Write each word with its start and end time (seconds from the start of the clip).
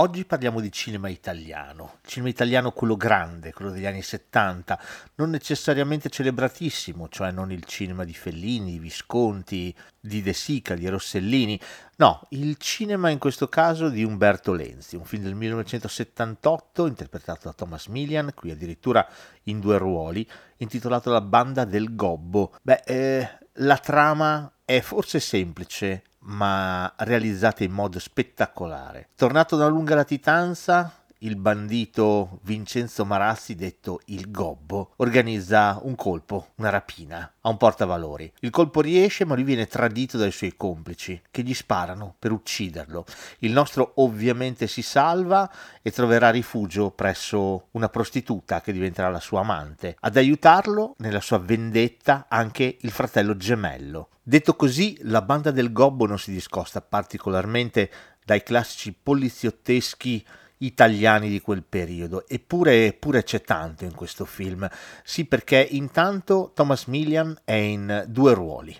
Oggi 0.00 0.24
parliamo 0.24 0.60
di 0.60 0.70
cinema 0.70 1.08
italiano, 1.08 1.98
cinema 2.06 2.28
italiano 2.28 2.70
quello 2.70 2.96
grande, 2.96 3.52
quello 3.52 3.72
degli 3.72 3.84
anni 3.84 4.02
70, 4.02 4.80
non 5.16 5.28
necessariamente 5.30 6.08
celebratissimo, 6.08 7.08
cioè 7.08 7.32
non 7.32 7.50
il 7.50 7.64
cinema 7.64 8.04
di 8.04 8.14
Fellini, 8.14 8.70
di 8.70 8.78
Visconti, 8.78 9.74
di 9.98 10.22
De 10.22 10.32
Sica, 10.34 10.76
di 10.76 10.86
Rossellini, 10.86 11.60
no, 11.96 12.24
il 12.28 12.58
cinema 12.58 13.10
in 13.10 13.18
questo 13.18 13.48
caso 13.48 13.88
di 13.88 14.04
Umberto 14.04 14.52
Lenzi, 14.52 14.94
un 14.94 15.04
film 15.04 15.24
del 15.24 15.34
1978 15.34 16.86
interpretato 16.86 17.48
da 17.48 17.52
Thomas 17.52 17.86
Millian, 17.86 18.30
qui 18.36 18.52
addirittura 18.52 19.04
in 19.44 19.58
due 19.58 19.78
ruoli, 19.78 20.24
intitolato 20.58 21.10
La 21.10 21.22
banda 21.22 21.64
del 21.64 21.96
Gobbo. 21.96 22.54
Beh, 22.62 22.82
eh, 22.86 23.28
la 23.54 23.78
trama 23.78 24.52
è 24.64 24.80
forse 24.80 25.18
semplice, 25.18 26.04
ma 26.20 26.92
realizzate 26.98 27.64
in 27.64 27.72
modo 27.72 27.98
spettacolare. 27.98 29.08
Tornato 29.14 29.56
da 29.56 29.68
lunga 29.68 29.94
latitanza, 29.94 30.92
il 31.18 31.36
bandito 31.36 32.40
Vincenzo 32.42 33.04
Marassi, 33.04 33.54
detto 33.54 34.00
il 34.06 34.30
Gobbo, 34.30 34.92
organizza 34.96 35.80
un 35.82 35.94
colpo, 35.94 36.50
una 36.56 36.70
rapina, 36.70 37.34
a 37.40 37.48
un 37.48 37.56
portavalori. 37.56 38.32
Il 38.40 38.50
colpo 38.50 38.80
riesce, 38.80 39.24
ma 39.24 39.34
lui 39.34 39.44
viene 39.44 39.66
tradito 39.66 40.16
dai 40.16 40.30
suoi 40.30 40.54
complici, 40.56 41.20
che 41.30 41.42
gli 41.42 41.54
sparano 41.54 42.14
per 42.18 42.32
ucciderlo. 42.32 43.04
Il 43.40 43.52
nostro 43.52 43.92
ovviamente 43.96 44.66
si 44.66 44.82
salva 44.82 45.50
e 45.82 45.90
troverà 45.90 46.30
rifugio 46.30 46.90
presso 46.90 47.68
una 47.72 47.88
prostituta 47.88 48.60
che 48.60 48.72
diventerà 48.72 49.08
la 49.08 49.20
sua 49.20 49.40
amante. 49.40 49.96
Ad 50.00 50.16
aiutarlo 50.16 50.94
nella 50.98 51.20
sua 51.20 51.38
vendetta 51.38 52.26
anche 52.28 52.76
il 52.80 52.90
fratello 52.90 53.36
gemello. 53.36 54.10
Detto 54.22 54.54
così, 54.56 54.98
la 55.02 55.22
banda 55.22 55.50
del 55.50 55.72
Gobbo 55.72 56.06
non 56.06 56.18
si 56.18 56.30
discosta 56.30 56.82
particolarmente 56.82 57.90
dai 58.24 58.42
classici 58.42 58.92
poliziotteschi 58.92 60.22
italiani 60.58 61.28
di 61.28 61.40
quel 61.40 61.62
periodo, 61.62 62.26
eppure, 62.26 62.86
eppure 62.86 63.22
c'è 63.22 63.42
tanto 63.42 63.84
in 63.84 63.94
questo 63.94 64.24
film. 64.24 64.68
Sì, 65.02 65.24
perché 65.24 65.66
intanto 65.70 66.52
Thomas 66.54 66.86
Millian 66.86 67.36
è 67.44 67.52
in 67.52 68.04
due 68.08 68.34
ruoli. 68.34 68.76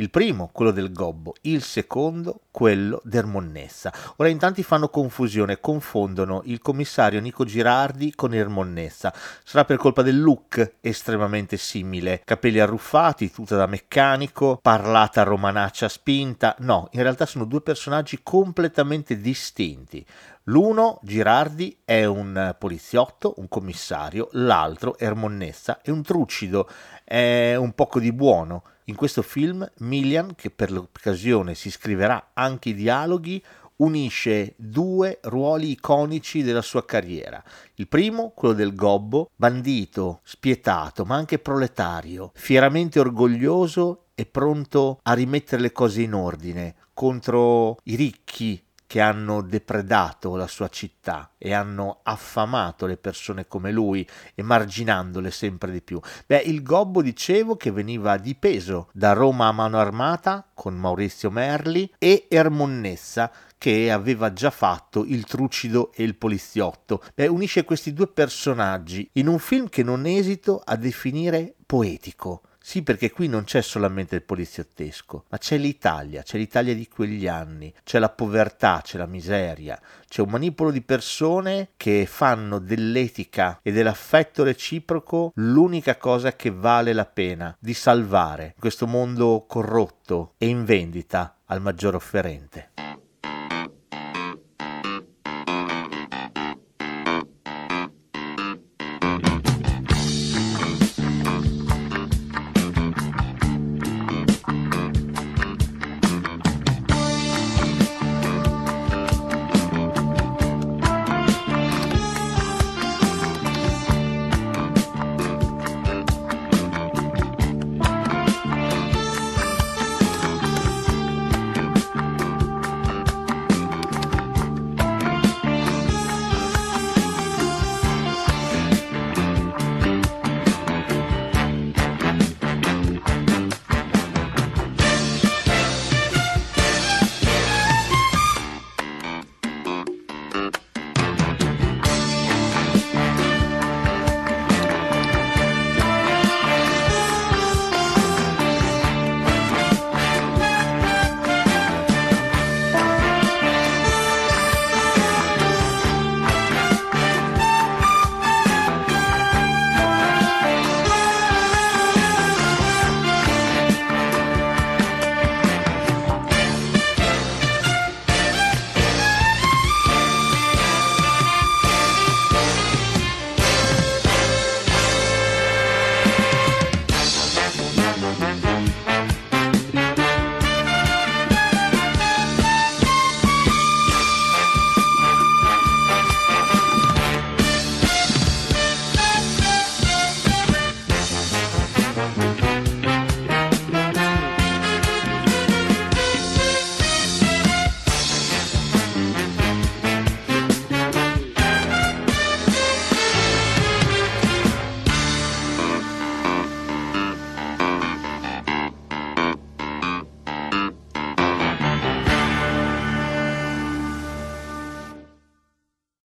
Il 0.00 0.10
primo, 0.10 0.48
quello 0.52 0.70
del 0.70 0.92
Gobbo, 0.92 1.34
il 1.40 1.60
secondo, 1.60 2.42
quello 2.52 3.00
del 3.02 3.26
Monnessa. 3.26 3.92
Ora 4.18 4.28
in 4.28 4.38
tanti 4.38 4.62
fanno 4.62 4.90
confusione, 4.90 5.58
confondono 5.58 6.42
il 6.44 6.60
commissario 6.60 7.20
Nico 7.20 7.44
Girardi 7.44 8.14
con 8.14 8.32
il 8.32 8.48
Monnessa. 8.48 9.12
Sarà 9.42 9.64
per 9.64 9.76
colpa 9.76 10.02
del 10.02 10.20
look 10.20 10.74
estremamente 10.80 11.56
simile, 11.56 12.22
capelli 12.24 12.60
arruffati, 12.60 13.32
tuta 13.32 13.56
da 13.56 13.66
meccanico, 13.66 14.60
parlata 14.62 15.24
romanaccia 15.24 15.88
spinta. 15.88 16.54
No, 16.60 16.86
in 16.92 17.02
realtà 17.02 17.26
sono 17.26 17.44
due 17.44 17.60
personaggi 17.60 18.20
completamente 18.22 19.18
distinti. 19.18 20.06
L'uno, 20.48 20.98
Girardi, 21.02 21.76
è 21.84 22.06
un 22.06 22.54
poliziotto, 22.58 23.34
un 23.36 23.48
commissario, 23.48 24.28
l'altro, 24.32 24.96
Ermonnessa, 24.98 25.82
è 25.82 25.90
un 25.90 26.02
trucido, 26.02 26.66
è 27.04 27.54
un 27.54 27.72
poco 27.74 28.00
di 28.00 28.12
buono. 28.12 28.62
In 28.84 28.94
questo 28.94 29.20
film 29.20 29.70
Millian, 29.80 30.34
che 30.34 30.48
per 30.48 30.72
l'occasione 30.72 31.54
si 31.54 31.70
scriverà 31.70 32.30
anche 32.32 32.70
i 32.70 32.74
dialoghi, 32.74 33.44
unisce 33.76 34.54
due 34.56 35.18
ruoli 35.24 35.72
iconici 35.72 36.42
della 36.42 36.62
sua 36.62 36.82
carriera. 36.86 37.44
Il 37.74 37.86
primo, 37.86 38.30
quello 38.34 38.54
del 38.54 38.74
gobbo, 38.74 39.28
bandito, 39.36 40.20
spietato, 40.22 41.04
ma 41.04 41.16
anche 41.16 41.38
proletario, 41.38 42.30
fieramente 42.32 42.98
orgoglioso 42.98 44.06
e 44.14 44.24
pronto 44.24 45.00
a 45.02 45.12
rimettere 45.12 45.60
le 45.60 45.72
cose 45.72 46.00
in 46.00 46.14
ordine 46.14 46.74
contro 46.94 47.76
i 47.84 47.94
ricchi 47.94 48.60
che 48.88 49.02
hanno 49.02 49.42
depredato 49.42 50.34
la 50.34 50.46
sua 50.46 50.68
città 50.68 51.32
e 51.36 51.52
hanno 51.52 52.00
affamato 52.04 52.86
le 52.86 52.96
persone 52.96 53.46
come 53.46 53.70
lui, 53.70 54.08
emarginandole 54.34 55.30
sempre 55.30 55.70
di 55.70 55.82
più. 55.82 56.00
Beh, 56.26 56.38
il 56.38 56.62
Gobbo 56.62 57.02
dicevo 57.02 57.54
che 57.54 57.70
veniva 57.70 58.16
dipeso 58.16 58.88
da 58.94 59.12
Roma 59.12 59.48
a 59.48 59.52
mano 59.52 59.78
armata 59.78 60.48
con 60.54 60.74
Maurizio 60.74 61.30
Merli 61.30 61.92
e 61.98 62.28
Ermonnessa 62.30 63.30
che 63.58 63.92
aveva 63.92 64.32
già 64.32 64.50
fatto 64.50 65.04
il 65.04 65.26
trucido 65.26 65.92
e 65.92 66.02
il 66.02 66.16
poliziotto. 66.16 67.02
Beh, 67.14 67.26
unisce 67.26 67.64
questi 67.64 67.92
due 67.92 68.06
personaggi 68.06 69.06
in 69.14 69.28
un 69.28 69.38
film 69.38 69.68
che 69.68 69.82
non 69.82 70.06
esito 70.06 70.62
a 70.64 70.76
definire 70.76 71.54
poetico 71.66 72.40
sì, 72.68 72.82
perché 72.82 73.10
qui 73.10 73.28
non 73.28 73.44
c'è 73.44 73.62
solamente 73.62 74.14
il 74.14 74.22
poliziottesco, 74.22 75.24
ma 75.30 75.38
c'è 75.38 75.56
l'Italia, 75.56 76.22
c'è 76.22 76.36
l'Italia 76.36 76.74
di 76.74 76.86
quegli 76.86 77.26
anni, 77.26 77.72
c'è 77.82 77.98
la 77.98 78.10
povertà, 78.10 78.82
c'è 78.84 78.98
la 78.98 79.06
miseria, 79.06 79.80
c'è 80.06 80.20
un 80.20 80.28
manipolo 80.28 80.70
di 80.70 80.82
persone 80.82 81.70
che 81.78 82.04
fanno 82.04 82.58
dell'etica 82.58 83.60
e 83.62 83.72
dell'affetto 83.72 84.42
reciproco 84.42 85.32
l'unica 85.36 85.96
cosa 85.96 86.36
che 86.36 86.50
vale 86.50 86.92
la 86.92 87.06
pena 87.06 87.56
di 87.58 87.72
salvare 87.72 88.54
questo 88.58 88.86
mondo 88.86 89.46
corrotto 89.48 90.34
e 90.36 90.48
in 90.48 90.66
vendita 90.66 91.38
al 91.46 91.62
maggior 91.62 91.94
offerente. 91.94 92.67